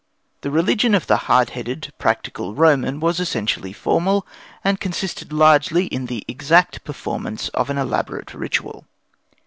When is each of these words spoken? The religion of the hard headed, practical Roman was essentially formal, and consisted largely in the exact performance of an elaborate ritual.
The 0.41 0.49
religion 0.49 0.95
of 0.95 1.05
the 1.05 1.15
hard 1.29 1.51
headed, 1.51 1.93
practical 1.99 2.55
Roman 2.55 2.99
was 2.99 3.19
essentially 3.19 3.71
formal, 3.71 4.25
and 4.63 4.79
consisted 4.79 5.31
largely 5.31 5.85
in 5.85 6.07
the 6.07 6.25
exact 6.27 6.83
performance 6.83 7.49
of 7.49 7.69
an 7.69 7.77
elaborate 7.77 8.33
ritual. 8.33 8.87